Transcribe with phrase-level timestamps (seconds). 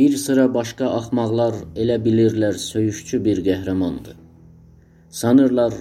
[0.00, 4.14] Bir sıra başqa axmaqlar elə bilirlər söyüşçü bir qəhrəmandır.
[5.18, 5.76] Sanırlar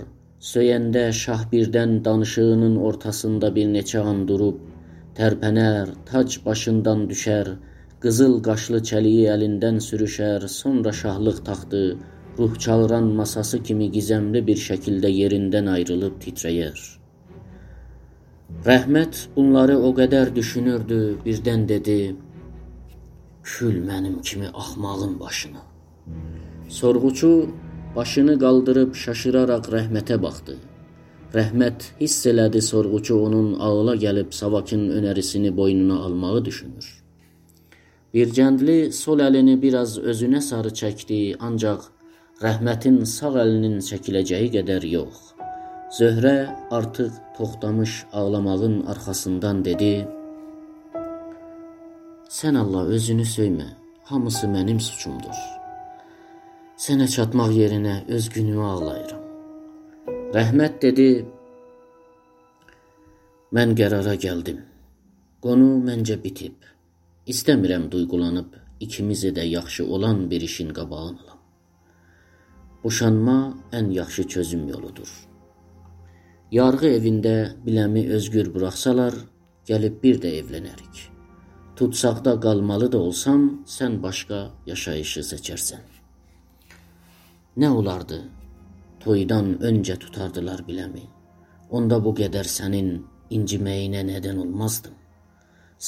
[0.47, 4.59] söyəndə şah birdən danışığının ortasında bir neçə an durub
[5.21, 7.53] tərpənər, tac başından düşər,
[8.03, 11.83] qızıl qaşlı çəliyi əlindən sürüşər, sonra şahlıq taxtı
[12.39, 16.87] ruh çağıran masası kimi gizəmli bir şəkildə yerindən ayrılıb titrəyər.
[18.67, 22.01] Rəhmət bunları o qədər düşünürdü, birdən dedi:
[23.49, 25.61] "Kül mənim kimi axmağın başına."
[26.69, 27.49] Sorğuçu
[27.95, 30.55] başını qaldırıb şaşıraraq Rəhmətə baxdı.
[31.33, 36.87] Rəhmət hiss elədi sorğuçu onun ağla gəlib Savakin önərisini boynuna almağı düşünür.
[38.13, 41.81] Bircəndli sol əlini biraz özünə sarı çəkdi, ancaq
[42.45, 45.19] Rəhmətin sağ əlinin çəkiləcəyi qədər yox.
[45.99, 46.37] Zöhrə
[46.77, 50.07] artıq toxtamış ağlamağın arxasından dedi:
[52.29, 53.65] Sən Allah özünü söymə.
[54.05, 55.37] Hamısı mənim suçumdur.
[56.77, 59.23] Sənə çatmaq yerinə öz günümü ağlayıram.
[60.37, 61.07] Rəhmət dedi:
[63.57, 64.61] Mən qərara gəldim.
[65.41, 66.69] Qonu məncə bitib.
[67.33, 71.43] İstəmirəm duyğulanıb ikimizi də yaxşı olan bir işin qabağını alam.
[72.83, 73.39] Boşanma
[73.71, 75.09] ən yaxşı çözüm yoludur.
[76.51, 79.15] Yarğı evində biləmi özgür buraxsalar,
[79.65, 81.09] gəlib bir də evlənərik.
[81.79, 83.43] Tutsaqda qalmalı da olsam,
[83.77, 85.85] sən başqa yaşayışı seçərsən.
[87.61, 88.17] Nə olardı?
[88.99, 91.05] Toydan öncə tutardılar biləmi.
[91.71, 92.89] Onda bu qədər sənin
[93.37, 94.99] inciməyinə nədən olmazdım.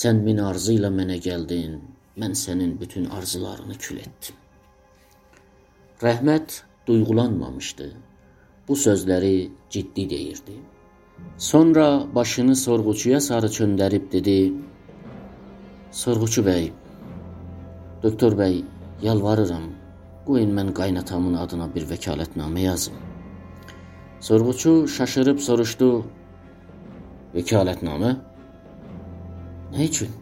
[0.02, 1.76] Sən min arzu ilə mənə gəldin,
[2.24, 4.40] mən sənin bütün arzularını kül etdim.
[6.08, 7.92] Rəhmət duyğulanmamışdı.
[8.68, 10.60] Bu sözləri ciddi deyirdi.
[11.38, 14.54] Sonra başını sorğuçuya sarı çöndərib dedi:
[15.92, 16.70] Sorğuçu bəy,
[18.00, 18.62] doktor bəy,
[19.04, 19.66] yalvarıram,
[20.24, 22.94] qoyun mən qaynatamın adına bir vəkalətnamə yazım.
[24.24, 25.90] Sorğuçu şaşırıb soruşdu,
[27.34, 28.12] vəkalətnamə?
[29.74, 30.14] Nə üçün?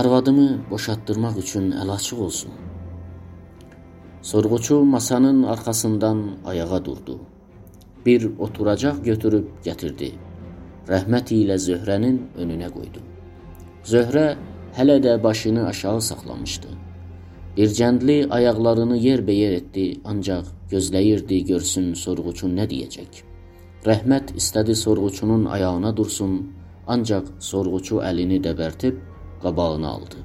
[0.00, 2.50] Arvadımı boşatdırmaq üçün əl açıq olsun.
[4.22, 7.20] Sorğuçu masanın arxasından ayağa durdu.
[8.06, 10.10] Bir oturacaq götürüb gətirdi.
[10.90, 13.09] Rəhmət ilə Zöhrənin önünə qoydu.
[13.84, 14.36] Zöhrə
[14.76, 16.68] hələ də başını aşağı saxlamışdı.
[17.56, 23.22] Bircəndli ayaqlarını yerbəyer etdi, ancaq gözləyirdi görsün sorğuçu nə deyəcək.
[23.86, 26.34] Rəhmət istədi sorğuçunun ayağına dursun,
[26.86, 29.00] ancaq sorğuçu əlini dəbərtib
[29.42, 30.20] qabağına aldı.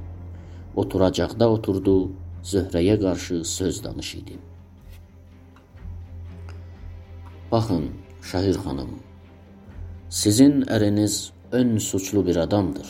[0.75, 2.11] Oturacaqda oturdu,
[2.43, 4.35] Zöhrəyə qarşı söz danışırdı.
[7.51, 7.85] Baxın,
[8.21, 8.91] Şahir xanım,
[10.09, 12.87] sizin əriniz ön suçlu bir adamdır.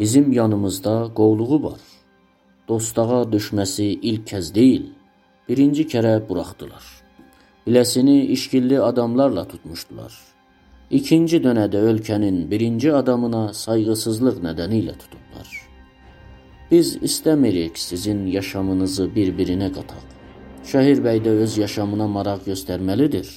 [0.00, 1.80] Bizim yanımızda qovluğu var.
[2.68, 4.86] Dostağa düşməsi ilk kəz deyil,
[5.48, 6.84] birinci kərə buraxdılar.
[7.66, 10.14] Biləsini işgilli adamlarla tutmuşdular.
[10.90, 15.48] İkinci dönədə ölkənin birinci adamına sayğısızlıq nədənilə tutublar.
[16.70, 20.06] Biz istəmirik sizin yaşamınızı bir-birinə qataq.
[20.70, 23.28] Şəhir bəy də öz yaşamına maraq göstərməlidir.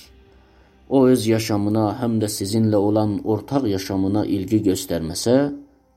[0.90, 5.35] O öz yaşamına həm də sizinlə olan ortaq yaşamına ilgi göstərməsə,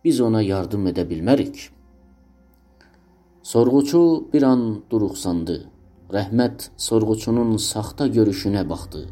[0.06, 1.56] biz ona yardım edə bilmərik.
[3.42, 4.02] Sorğuçu
[4.32, 5.56] bir an duruxsandı.
[6.14, 9.02] Rəhmət sorğuçunun saxta görüşünə baxdı.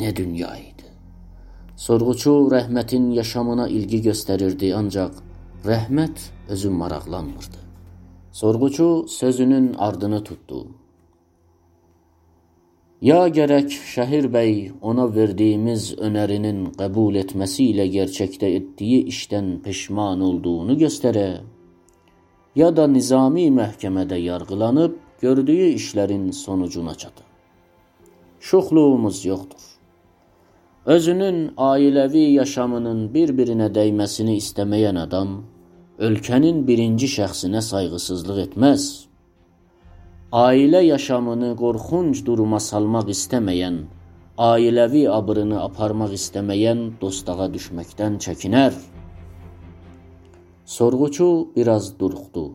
[0.00, 0.88] Nə dünya idi.
[1.76, 5.20] Sorğuçu Rəhmətin yaşamına ilgi göstərirdi, ancaq
[5.68, 7.60] Rəhmət özü maraqlanmırdı.
[8.32, 10.66] Sorğuçu sözünün ardını tutdu.
[12.98, 20.74] Ya gərək Şəhir bəy ona verdiyimiz önərinin qəbul etməsi ilə gerçəkdə etdiyi işdən peşman olduğunu
[20.80, 21.28] göstərə,
[22.58, 27.22] ya da nizami məhkəmədə yargılanıb gördüyü işlərin sonucuna çatı.
[28.40, 29.62] Şuxluğumuz yoxdur.
[30.86, 35.44] Özünün ailəvi yaşamının bir-birinə dəyməsini istəməyən adam
[35.98, 39.07] ölkənin birinci şəxsinə sayğısızlıq etməz
[40.32, 43.76] ailə yaşamını qorxunc duruma salmaq istəməyən,
[44.36, 48.74] ailəvi abırını aparmaq istəməyən dostağa düşməkdən çəkinər.
[50.66, 52.52] Sorğuçu biraz duruxdu.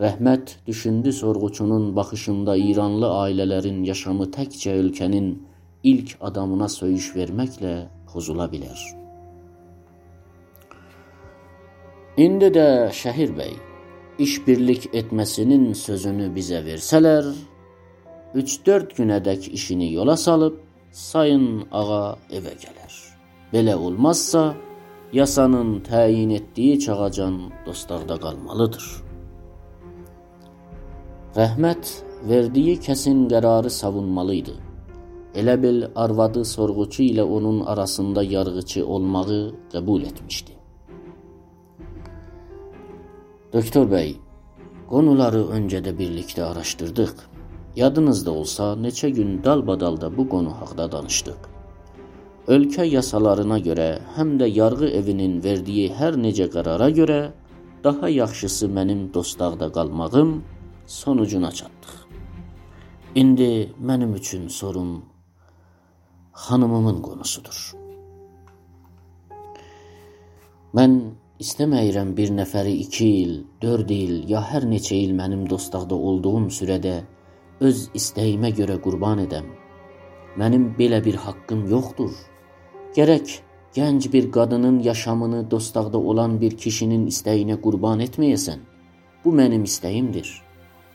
[0.00, 5.30] Rəhmət düşündü sorğuçunun baxışında İranlı ailələrin yaşamı təkcə ölkənin
[5.84, 8.82] ilk adamına söyüş verməklə pozula bilər.
[12.16, 13.54] İndi də Şəhir bəy
[14.18, 17.28] işbirlik etməsinin sözünü bizə versələr,
[18.34, 20.56] 3-4 günədək işini yola salıb
[20.92, 22.94] sayın ağa evə gələr.
[23.52, 24.54] Belə olmazsa,
[25.12, 27.36] yasanın təyin etdiyi çağacan
[27.66, 28.86] dostlarda qalmalıdır.
[31.36, 31.92] Rəhmət
[32.28, 34.56] verdiyi kəsin qərarı savunmalıydı.
[35.36, 39.40] Elə bil arvadı sorğuçu ilə onun arasında yarğıcı olmağı
[39.72, 40.55] qəbul etmişdi.
[43.56, 44.10] Doktor bəy,
[44.90, 47.12] qonuları öncədə birlikdə araşdırdıq.
[47.80, 51.46] Yadınızda olsa, neçə gün dalbadalda bu qonu haqqında danışdıq.
[52.52, 53.88] Ölkə yasalarına görə,
[54.18, 57.18] həm də yarğı evinin verdiyi hər necə qərara görə
[57.84, 60.36] daha yaxşısı mənim dostaqda qalmağım
[61.00, 61.96] sonucuna çatdıq.
[63.14, 65.04] İndi mənim üçün sorun
[66.44, 67.60] xanımımın qonusudur.
[70.74, 71.00] Mən
[71.36, 76.94] istəməyirəm bir nəfəri 2 il, 4 il ya hər neçə il mənim dostaqda olduğum sürədə
[77.60, 79.50] öz istəyimə görə qurban edəm.
[80.40, 82.14] Mənim belə bir haqqım yoxdur.
[82.96, 83.36] Gərək
[83.76, 88.64] gənc bir qadının yaşamını dostaqda olan bir kişinin istəyinə qurban etməyəsən.
[89.24, 90.32] Bu mənim istəyimdir.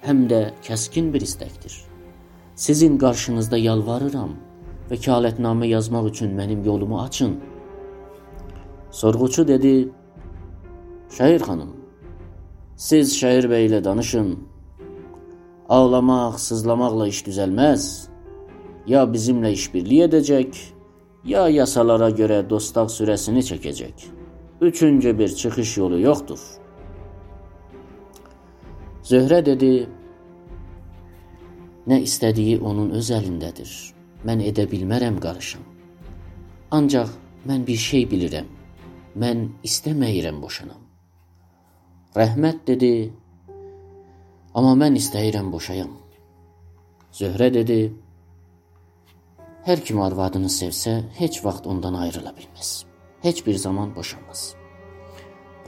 [0.02, 1.78] Həm də kəskin bir istəkdir.
[2.56, 4.34] Sizin qarşınızda yalvarıram.
[4.90, 7.40] Vəkalətnamə yazmaq üçün mənim yolumu açın.
[8.92, 9.90] Sorğuçu dedi:
[11.12, 11.72] Şəhir xanım,
[12.80, 14.30] siz Şəhir bəy ilə danışın.
[15.68, 17.88] Ağlamaq, sızlamaqla iş düzəlməz.
[18.88, 20.60] Ya bizimlə işbirliyi edəcək,
[21.28, 24.06] ya yasalara görə dostaq sürəsini çəkəcək.
[24.62, 26.40] Üçüncü bir çıxış yolu yoxdur.
[29.04, 29.72] Zöhrə dedi:
[31.88, 33.72] Nə istədiyi onun öz əlindədir.
[34.24, 35.68] Mən edə bilmərəm qarışım.
[36.72, 37.12] Ancaq
[37.50, 38.48] mən bir şey bilirəm.
[39.18, 40.91] Mən istəməyirəm boşanam.
[42.12, 43.08] Rəhmət dedi:
[44.52, 45.94] Amma mən istəyirəm boşayam.
[47.16, 47.78] Zöhrə dedi:
[49.64, 52.72] Hər kim arvadını sevsə, heç vaxt ondan ayrıla bilməz.
[53.24, 54.42] Heç bir zaman boşanmaz.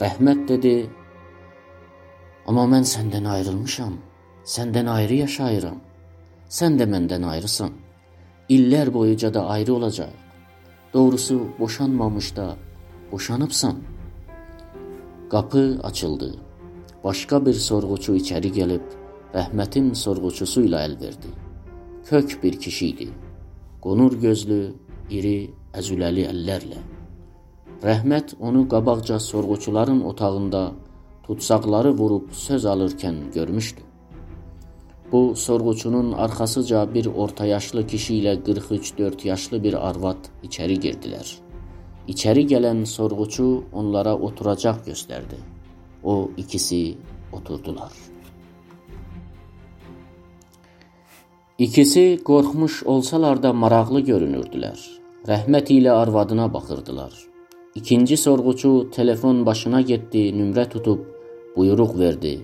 [0.04, 0.74] Rəhmət dedi:
[2.48, 3.96] Amma mən səndən ayrılmışam.
[4.44, 5.80] Səndən ayrı yaşayıram.
[6.52, 7.72] Sən də məndən ayrısan.
[8.50, 10.12] İllər boyunca da ayrı olacaq.
[10.94, 12.56] Doğrusu boşanmamış da
[13.12, 13.93] boşanıbsan.
[15.34, 16.36] Qapı açıldı.
[17.04, 18.92] Başqa bir sorğuçu içəri gəlib
[19.34, 21.30] Rəhmətin sorğuçusu ilə əl verdi.
[22.06, 23.08] Kök bir kişi idi.
[23.82, 24.60] Qonur gözlü,
[25.10, 26.82] iri, əzüləli əllərlə.
[27.82, 30.62] Rəhmət onu qabaqca sorğuçuların otağında
[31.26, 33.82] tutsaqları vurub söz alırkən görmüşdü.
[35.12, 41.43] Bu sorğuçunun arxasıca bir orta yaşlı kişi ilə 43-4 yaşlı bir arvad içəri girdilər.
[42.08, 45.38] İçəri gələn sorğuçu onlara oturacaq göstərdi.
[46.04, 46.98] O ikisi
[47.32, 47.92] oturdular.
[51.60, 54.80] İkisi qorxmuş olsalar da maraqlı görünürdülər.
[55.28, 57.14] Rəhmət ilə arvadına baxırdılar.
[57.76, 61.06] İkinci sorğuçu telefon başına getdi, nömrə tutub
[61.56, 62.42] buyruq verdi.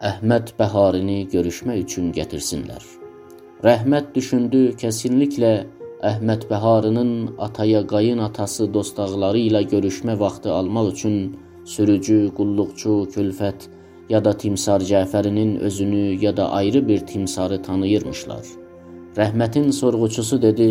[0.00, 2.82] Əhməd Bəharini görüşmək üçün gətirsinlər.
[3.62, 5.54] Rəhmət düşündü, kəsinliklə
[6.00, 7.10] Əhməd Bəharının
[7.44, 11.16] ataya qayın atası dostaqları ilə görüşmə vaxtı almaq üçün
[11.72, 13.66] sürücü, qulluqçu, külfət
[14.08, 18.46] ya da Timsar Cəfərinin özünü ya da ayrı bir timsarı tanıyırmışlar.
[19.20, 20.70] Rəhmətin sorğuçusu dedi: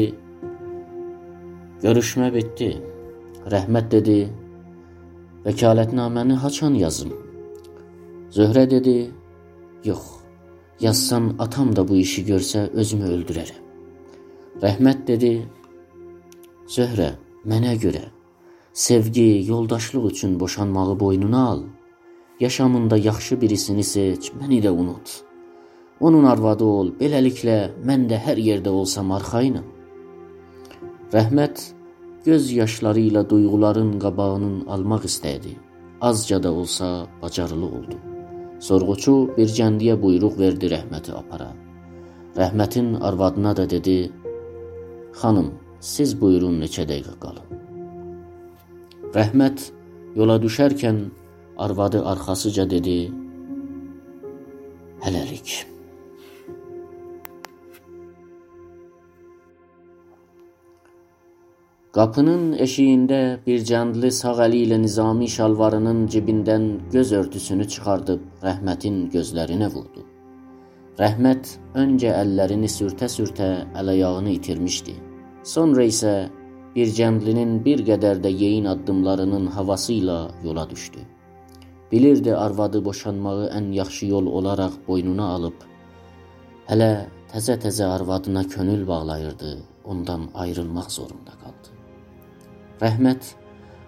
[1.85, 2.71] "Görüşmə bitdi."
[3.53, 4.17] Rəhmət dedi:
[5.45, 7.13] "Vəkalətnaməni haçan yazım?"
[8.31, 9.11] Zöhrə dedi:
[9.85, 10.05] Yox,
[10.81, 13.68] yazsam atam da bu işi görsə özümü öldürərəm.
[14.63, 15.33] Rəhmət dedi:
[16.67, 17.13] Zöhrə,
[17.45, 18.09] mənə görə
[18.79, 21.63] sevgi, yoldaşlıq üçün boşanmağı boynuna al.
[22.39, 25.23] Yaşamında yaxşı birisini seç, məni də unut.
[25.99, 29.65] Onun arvadı ol, beləliklə mən də hər yerdə olsam arxayınam.
[31.13, 31.59] Rəhmət
[32.25, 35.57] göz yaşları ilə duyğuların qabağının almaq istədi.
[36.01, 37.97] Azca da olsa bacarılı oldu.
[38.59, 41.51] Sorğuçu bir cəndiyə buyruq verdi rəhməti apara.
[42.37, 44.11] Rəhmətin arvadına da dedi:
[45.21, 45.49] "Xanım,
[45.93, 47.47] siz buyurun neçə dəqiqə qalın."
[49.15, 49.71] Rəhmət
[50.19, 51.01] yola düşərkən
[51.65, 52.95] arvadı arxasıca dedi:
[55.03, 55.65] "Hələlik."
[61.97, 69.71] Qapının eşiyində bir cəndli sağ əli ilə Nizami şalvarının cibindən göz örtüsünü çıxardıb Rəhmətin gözlərinə
[69.73, 70.05] vurdu.
[71.01, 73.49] Rəhmət öncə əllərini sürtə-sürtə
[73.81, 74.95] əl-ayağını itirmişdi.
[75.49, 76.11] Sonra isə
[76.75, 81.01] bir cəndlinin bir qədər də yeyin addımlarının havası ilə yola düşdü.
[81.91, 85.57] Bilirdi arvadı boşanmağı ən yaxşı yol olaraq boynuna alıb,
[86.69, 86.91] hələ
[87.33, 91.73] təzə-təzə arvadına könül bağlayırdı, ondan ayrılmaq zorunda qaldı.
[92.85, 93.33] Rəhmət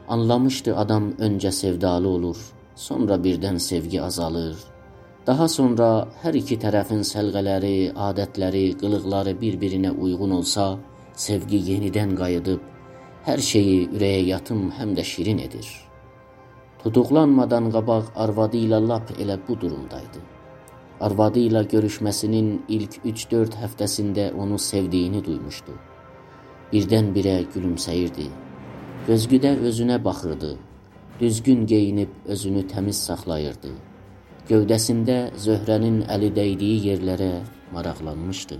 [0.08, 2.40] anlamışdı adam öncə sevdalı olur,
[2.76, 4.58] sonra birdən sevgi azalır.
[5.28, 10.66] Daha sonra hər iki tərəfin səlğələri, adətləri, qılıqları bir-birinə uyğun olsa,
[11.22, 12.62] sevgi yenidən qayıdıb
[13.28, 15.68] hər şeyi ürəyə yatım həm də şirin edir.
[16.82, 20.24] Tutuqlanmadan qabaq arvadı ilə lap elə bu durumdaydı.
[21.08, 25.78] Arvadı ilə görüşməsinin ilk 3-4 həftəsində onu sevdiyini duymuşdu.
[26.74, 28.28] Birdən-birə gülümsəyirdi.
[29.08, 30.52] Gözgüdə özünə baxırdı.
[31.22, 33.78] Düzgün geyinib özünü təmiz saxlayırdı.
[34.50, 37.34] Gövdəsində Zöhrənin əli dəydiyi yerlərə
[37.74, 38.58] maraqlanmışdı.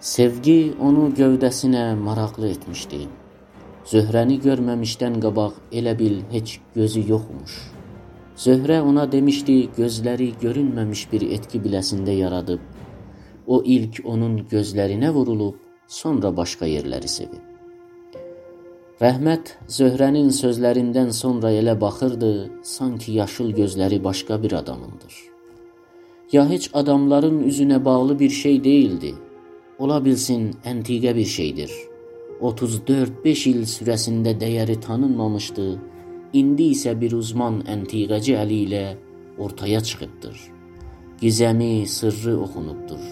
[0.00, 2.98] Sevgi onu gövdəsinə maraqlı etmişdi.
[3.88, 7.54] Zöhrəni görməmişdən qabaq elə bil heç gözü yoxmuş.
[8.36, 12.60] Zöhrə ona demişdi, gözləri görünməmiş bir etki biləsində yaradıb.
[13.46, 15.56] O ilk onun gözlərinə vurulub,
[15.88, 17.40] sonra başqa yerləri sevib.
[19.00, 25.14] Rəhmət Zöhrənin sözlərindən sonra elə baxırdı, sanki yaşıl gözləri başqa bir adamındır.
[26.32, 29.14] Ya heç adamların üzünə bağlı bir şey deyildi.
[29.78, 31.72] Ola bilsin əntiqə bir şeydir.
[32.40, 35.66] 34-5 il sürəsində dəyəri tanınmamışdı.
[36.40, 38.84] İndi isə bir uzman əntiqəci əli ilə
[39.38, 40.36] ortaya çıxıbdır.
[41.20, 43.04] Gizəmi, sırrı oxunubdur.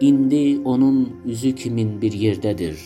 [0.00, 2.78] İndi onun üzü kimin bir yerdədir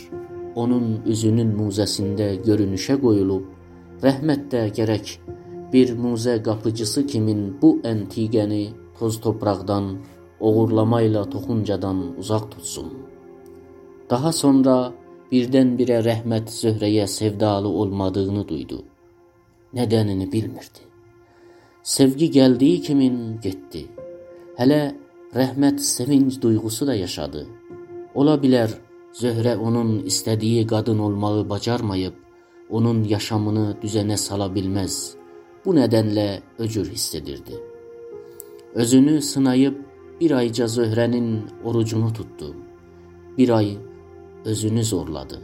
[0.57, 3.45] onun üzünün muzəsində görünüşə qoyulub,
[4.05, 5.13] rəhmət də gərək
[5.73, 8.63] bir muzə qapıcısı kimin bu əntiqəni
[8.99, 9.91] toz topraqdan,
[10.41, 12.93] oğurlamayla toxuncadan uzaq tutsun.
[14.11, 14.93] Daha sonra
[15.33, 18.83] birdən-birə rəhmət Zöhrəyə sevdalı olmadığını duydu.
[19.75, 20.83] Nədənini bilmirdi.
[21.83, 23.87] Sevgi gəldiyi kimin getdi.
[24.59, 24.81] Hələ
[25.35, 27.47] rəhmət sevinc duyğusu da yaşadı.
[28.15, 28.71] Ola bilər
[29.17, 32.15] Zöhrə onun istədiyi qadın olmağı bacarmayıb,
[32.71, 35.17] onun yaşamını düzənə sala bilməz.
[35.65, 36.27] Bu nədənlə
[36.59, 37.57] öcür hiss edirdi.
[38.75, 39.86] Özünü sınayıb
[40.21, 42.55] bir ayca Zöhrənin orucunu tutdu.
[43.39, 43.77] Bir ay
[44.45, 45.41] özünü zorladı.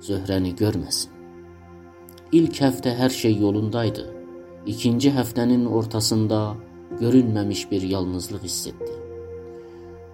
[0.00, 1.10] Zöhrəni görməsin.
[2.32, 4.04] İlk həftə hər şey yolundaydı.
[4.66, 6.54] İkinci həftənin ortasında
[7.00, 8.92] görünməmiş bir yalnızlıq hiss etdi.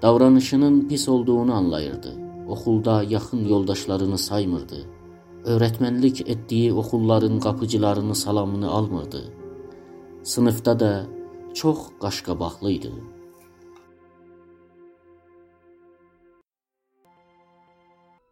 [0.02, 2.16] Davranışının pis olduğunu anlayırdı.
[2.48, 4.80] Oxulda yaxın yoldaşlarını saymırdı.
[5.44, 9.24] Öyrətmənlik etdiyi oxulların qapıcılarını salamını almırdı.
[10.22, 11.06] Sınıfda da
[11.54, 12.92] çox qaşqabaqlı idi.